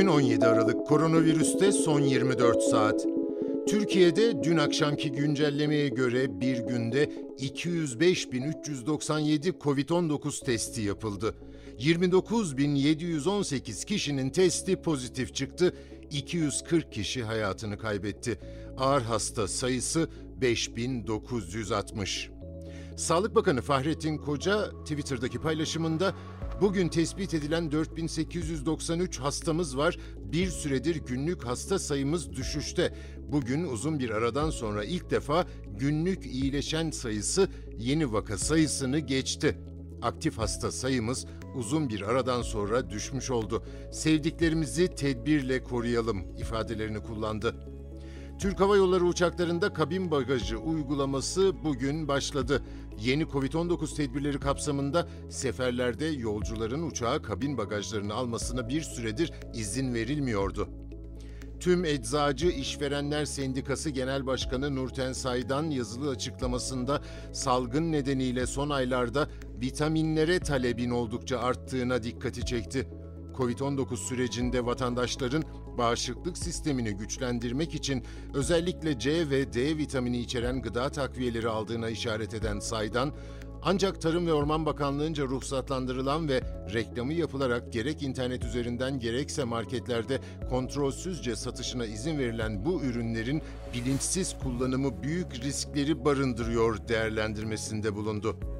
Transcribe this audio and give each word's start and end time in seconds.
Bugün 0.00 0.12
17 0.12 0.46
Aralık 0.46 0.86
koronavirüste 0.86 1.72
son 1.72 2.00
24 2.00 2.62
saat. 2.62 3.06
Türkiye'de 3.68 4.44
dün 4.44 4.56
akşamki 4.56 5.12
güncellemeye 5.12 5.88
göre 5.88 6.40
bir 6.40 6.58
günde 6.58 7.04
205.397 7.38 9.58
COVID-19 9.58 10.44
testi 10.44 10.80
yapıldı. 10.80 11.34
29.718 11.78 13.86
kişinin 13.86 14.30
testi 14.30 14.82
pozitif 14.82 15.34
çıktı. 15.34 15.74
240 16.10 16.92
kişi 16.92 17.22
hayatını 17.22 17.78
kaybetti. 17.78 18.38
Ağır 18.78 19.02
hasta 19.02 19.48
sayısı 19.48 20.08
5960. 20.40 22.30
Sağlık 22.96 23.34
Bakanı 23.34 23.62
Fahrettin 23.62 24.18
Koca 24.18 24.70
Twitter'daki 24.70 25.38
paylaşımında 25.38 26.14
bugün 26.60 26.88
tespit 26.88 27.34
edilen 27.34 27.72
4893 27.72 29.18
hastamız 29.20 29.76
var. 29.76 29.98
Bir 30.16 30.46
süredir 30.46 30.96
günlük 30.96 31.46
hasta 31.46 31.78
sayımız 31.78 32.32
düşüşte. 32.32 32.94
Bugün 33.18 33.64
uzun 33.64 33.98
bir 33.98 34.10
aradan 34.10 34.50
sonra 34.50 34.84
ilk 34.84 35.10
defa 35.10 35.46
günlük 35.78 36.26
iyileşen 36.26 36.90
sayısı 36.90 37.48
yeni 37.78 38.12
vaka 38.12 38.38
sayısını 38.38 38.98
geçti. 38.98 39.58
Aktif 40.02 40.38
hasta 40.38 40.72
sayımız 40.72 41.26
uzun 41.54 41.88
bir 41.88 42.02
aradan 42.02 42.42
sonra 42.42 42.90
düşmüş 42.90 43.30
oldu. 43.30 43.64
Sevdiklerimizi 43.92 44.94
tedbirle 44.94 45.62
koruyalım 45.62 46.36
ifadelerini 46.38 47.02
kullandı. 47.02 47.54
Türk 48.40 48.60
Hava 48.60 48.76
Yolları 48.76 49.04
uçaklarında 49.04 49.72
kabin 49.72 50.10
bagajı 50.10 50.58
uygulaması 50.58 51.52
bugün 51.64 52.08
başladı. 52.08 52.62
Yeni 53.00 53.22
Covid-19 53.22 53.96
tedbirleri 53.96 54.40
kapsamında 54.40 55.08
seferlerde 55.28 56.04
yolcuların 56.06 56.82
uçağa 56.82 57.22
kabin 57.22 57.58
bagajlarını 57.58 58.14
almasına 58.14 58.68
bir 58.68 58.80
süredir 58.82 59.32
izin 59.54 59.94
verilmiyordu. 59.94 60.68
Tüm 61.60 61.84
Eczacı 61.84 62.46
İşverenler 62.46 63.24
Sendikası 63.24 63.90
Genel 63.90 64.26
Başkanı 64.26 64.76
Nurten 64.76 65.12
Saydan 65.12 65.70
yazılı 65.70 66.10
açıklamasında 66.10 67.02
salgın 67.32 67.92
nedeniyle 67.92 68.46
son 68.46 68.70
aylarda 68.70 69.28
vitaminlere 69.60 70.40
talebin 70.40 70.90
oldukça 70.90 71.38
arttığına 71.38 72.02
dikkati 72.02 72.46
çekti. 72.46 72.88
Covid-19 73.36 73.96
sürecinde 73.96 74.66
vatandaşların 74.66 75.44
bağışıklık 75.78 76.38
sistemini 76.38 76.90
güçlendirmek 76.90 77.74
için 77.74 78.04
özellikle 78.34 78.98
C 78.98 79.30
ve 79.30 79.52
D 79.52 79.76
vitamini 79.76 80.18
içeren 80.18 80.62
gıda 80.62 80.88
takviyeleri 80.88 81.48
aldığına 81.48 81.88
işaret 81.88 82.34
eden 82.34 82.58
Saydan, 82.58 83.12
ancak 83.62 84.00
Tarım 84.00 84.26
ve 84.26 84.32
Orman 84.32 84.66
Bakanlığı'nca 84.66 85.24
ruhsatlandırılan 85.24 86.28
ve 86.28 86.40
reklamı 86.74 87.12
yapılarak 87.12 87.72
gerek 87.72 88.02
internet 88.02 88.44
üzerinden 88.44 89.00
gerekse 89.00 89.44
marketlerde 89.44 90.20
kontrolsüzce 90.50 91.36
satışına 91.36 91.86
izin 91.86 92.18
verilen 92.18 92.64
bu 92.64 92.82
ürünlerin 92.82 93.42
bilinçsiz 93.74 94.36
kullanımı 94.42 95.02
büyük 95.02 95.34
riskleri 95.34 96.04
barındırıyor 96.04 96.88
değerlendirmesinde 96.88 97.94
bulundu. 97.94 98.59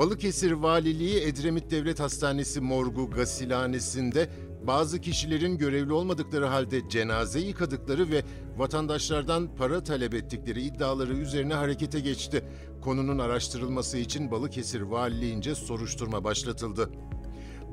Balıkesir 0.00 0.52
Valiliği 0.52 1.20
Edremit 1.20 1.70
Devlet 1.70 2.00
Hastanesi 2.00 2.60
morgu 2.60 3.10
gasilhanesinde 3.10 4.30
bazı 4.66 5.00
kişilerin 5.00 5.58
görevli 5.58 5.92
olmadıkları 5.92 6.46
halde 6.46 6.88
cenaze 6.88 7.40
yıkadıkları 7.40 8.10
ve 8.10 8.22
vatandaşlardan 8.56 9.54
para 9.56 9.84
talep 9.84 10.14
ettikleri 10.14 10.62
iddiaları 10.62 11.12
üzerine 11.12 11.54
harekete 11.54 12.00
geçti. 12.00 12.44
Konunun 12.82 13.18
araştırılması 13.18 13.98
için 13.98 14.30
Balıkesir 14.30 14.80
Valiliğince 14.80 15.54
soruşturma 15.54 16.24
başlatıldı. 16.24 16.90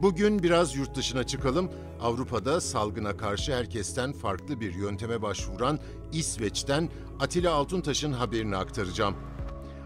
Bugün 0.01 0.43
biraz 0.43 0.75
yurt 0.75 0.95
dışına 0.95 1.23
çıkalım. 1.23 1.71
Avrupa'da 2.01 2.61
salgına 2.61 3.17
karşı 3.17 3.55
herkesten 3.55 4.13
farklı 4.13 4.61
bir 4.61 4.73
yönteme 4.73 5.21
başvuran 5.21 5.79
İsveç'ten 6.11 6.89
Atilla 7.19 7.53
Altuntaş'ın 7.53 8.11
haberini 8.11 8.57
aktaracağım. 8.57 9.15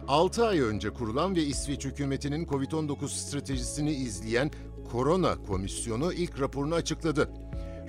6 0.07 0.47
ay 0.47 0.59
önce 0.59 0.89
kurulan 0.89 1.35
ve 1.35 1.43
İsveç 1.43 1.85
hükümetinin 1.85 2.45
COVID-19 2.45 3.07
stratejisini 3.07 3.91
izleyen 3.91 4.51
Korona 4.91 5.35
Komisyonu 5.43 6.13
ilk 6.13 6.39
raporunu 6.39 6.75
açıkladı. 6.75 7.29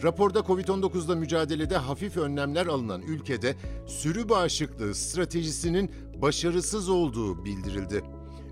Raporda 0.03 0.39
COVID-19'la 0.39 1.15
mücadelede 1.15 1.77
hafif 1.77 2.17
önlemler 2.17 2.67
alınan 2.67 3.03
ülkede 3.03 3.56
sürü 3.87 4.28
bağışıklığı 4.28 4.95
stratejisinin 4.95 5.91
başarısız 6.23 6.89
olduğu 6.89 7.45
bildirildi. 7.45 8.03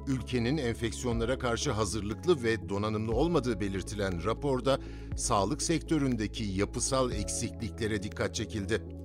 Ülkenin 0.07 0.57
enfeksiyonlara 0.57 1.39
karşı 1.39 1.71
hazırlıklı 1.71 2.43
ve 2.43 2.69
donanımlı 2.69 3.13
olmadığı 3.13 3.61
belirtilen 3.61 4.25
raporda 4.25 4.79
sağlık 5.17 5.63
sektöründeki 5.63 6.45
yapısal 6.45 7.13
eksikliklere 7.13 8.03
dikkat 8.03 8.35
çekildi. 8.35 9.00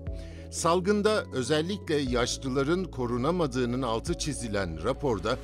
Salgında 0.56 1.26
özellikle 1.34 1.96
yaşlıların 1.96 2.84
korunamadığının 2.84 3.82
altı 3.82 4.18
çizilen 4.18 4.84
raporda 4.84 5.38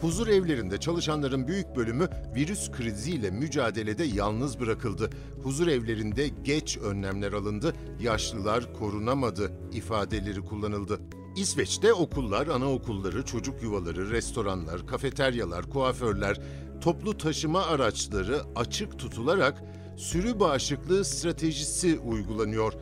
huzur 0.00 0.28
evlerinde 0.28 0.78
çalışanların 0.78 1.48
büyük 1.48 1.76
bölümü 1.76 2.08
virüs 2.34 2.70
kriziyle 2.70 3.30
mücadelede 3.30 4.04
yalnız 4.04 4.60
bırakıldı. 4.60 5.10
Huzur 5.42 5.66
evlerinde 5.66 6.28
geç 6.44 6.78
önlemler 6.78 7.32
alındı, 7.32 7.74
yaşlılar 8.00 8.74
korunamadı 8.74 9.52
ifadeleri 9.72 10.40
kullanıldı. 10.40 11.00
İsveç'te 11.36 11.92
okullar, 11.92 12.46
anaokulları, 12.46 13.24
çocuk 13.24 13.62
yuvaları, 13.62 14.10
restoranlar, 14.10 14.86
kafeteryalar, 14.86 15.70
kuaförler, 15.70 16.40
toplu 16.80 17.18
taşıma 17.18 17.62
araçları 17.62 18.40
açık 18.56 18.98
tutularak 18.98 19.62
sürü 19.96 20.40
bağışıklığı 20.40 21.04
stratejisi 21.04 21.98
uygulanıyor. 21.98 22.72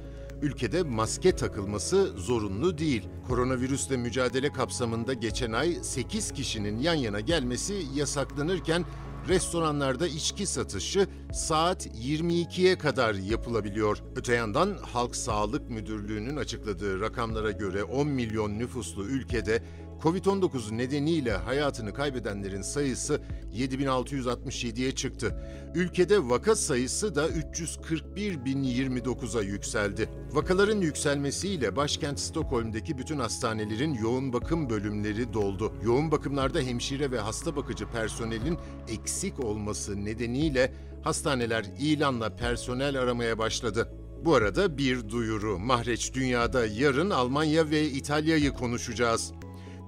Ülkede 0.42 0.82
maske 0.82 1.36
takılması 1.36 2.12
zorunlu 2.16 2.78
değil. 2.78 3.08
Koronavirüsle 3.28 3.96
mücadele 3.96 4.52
kapsamında 4.52 5.12
geçen 5.12 5.52
ay 5.52 5.74
8 5.82 6.32
kişinin 6.32 6.78
yan 6.78 6.94
yana 6.94 7.20
gelmesi 7.20 7.82
yasaklanırken 7.94 8.84
restoranlarda 9.28 10.06
içki 10.06 10.46
satışı 10.46 11.06
saat 11.32 11.86
22'ye 11.86 12.78
kadar 12.78 13.14
yapılabiliyor. 13.14 14.02
Öte 14.16 14.34
yandan 14.34 14.78
Halk 14.82 15.16
Sağlık 15.16 15.70
Müdürlüğü'nün 15.70 16.36
açıkladığı 16.36 17.00
rakamlara 17.00 17.50
göre 17.50 17.84
10 17.84 18.08
milyon 18.08 18.58
nüfuslu 18.58 19.04
ülkede 19.04 19.62
Covid-19 20.02 20.78
nedeniyle 20.78 21.32
hayatını 21.32 21.94
kaybedenlerin 21.94 22.62
sayısı 22.62 23.20
7667'ye 23.54 24.94
çıktı. 24.94 25.42
Ülkede 25.74 26.28
vaka 26.28 26.56
sayısı 26.56 27.14
da 27.14 27.28
341.029'a 27.28 29.42
yükseldi. 29.42 30.08
Vakaların 30.32 30.80
yükselmesiyle 30.80 31.76
başkent 31.76 32.20
Stockholm'deki 32.20 32.98
bütün 32.98 33.18
hastanelerin 33.18 33.94
yoğun 33.94 34.32
bakım 34.32 34.70
bölümleri 34.70 35.32
doldu. 35.32 35.72
Yoğun 35.84 36.10
bakımlarda 36.10 36.60
hemşire 36.60 37.10
ve 37.10 37.18
hasta 37.18 37.56
bakıcı 37.56 37.86
personelin 37.86 38.58
eksik 38.88 39.44
olması 39.44 40.04
nedeniyle 40.04 40.72
hastaneler 41.02 41.64
ilanla 41.78 42.36
personel 42.36 43.00
aramaya 43.00 43.38
başladı. 43.38 43.92
Bu 44.24 44.34
arada 44.34 44.78
bir 44.78 45.08
duyuru. 45.08 45.58
Mahreç 45.58 46.14
Dünya'da 46.14 46.66
yarın 46.66 47.10
Almanya 47.10 47.70
ve 47.70 47.88
İtalya'yı 47.88 48.52
konuşacağız. 48.52 49.32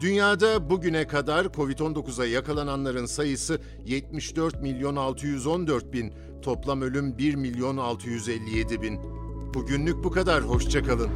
Dünyada 0.00 0.70
bugüne 0.70 1.06
kadar 1.06 1.44
Covid-19'a 1.44 2.26
yakalananların 2.26 3.06
sayısı 3.06 3.60
74 3.86 4.62
milyon 4.62 4.96
614 4.96 5.92
bin, 5.92 6.12
toplam 6.42 6.82
ölüm 6.82 7.18
1 7.18 7.34
milyon 7.34 7.76
657 7.76 8.82
bin. 8.82 9.00
Bugünlük 9.54 10.04
bu 10.04 10.10
kadar, 10.10 10.42
hoşçakalın. 10.42 11.10